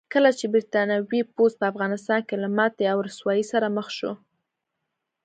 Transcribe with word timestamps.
کله 0.13 0.29
چې 0.39 0.45
برتانوي 0.53 1.21
پوځ 1.35 1.51
په 1.59 1.65
افغانستان 1.71 2.19
کې 2.27 2.35
له 2.43 2.47
ماتې 2.57 2.85
او 2.93 2.97
رسوایۍ 3.09 3.43
سره 3.51 3.67
مخ 3.77 3.87
شو. 3.97 4.11